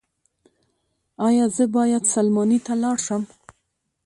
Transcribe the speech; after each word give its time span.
ایا 1.27 1.45
زه 1.55 1.63
باید 1.75 2.03
سلماني 2.13 2.59
ته 2.65 2.73
لاړ 2.83 2.97
شم؟ 3.05 3.23